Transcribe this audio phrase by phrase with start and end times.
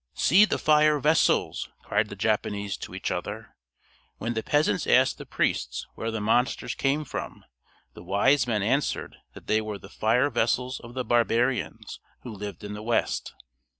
[0.15, 3.55] "See the fire vessels!" cried the Japanese to each other.
[4.17, 7.45] When the peasants asked the priests where the monsters came from
[7.93, 12.63] the wise men answered that they were the fire vessels of the barbarians who lived
[12.63, 13.35] in the West.